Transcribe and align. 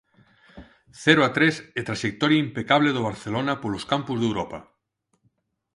Cero 1.03 1.21
a 1.27 1.29
tres 1.37 1.55
e 1.79 1.81
traxectoria 1.87 2.43
impecable 2.47 2.89
do 2.93 3.05
Barcelona 3.09 3.53
polos 3.61 3.87
campos 3.91 4.17
de 4.19 4.25
Europa. 4.31 4.59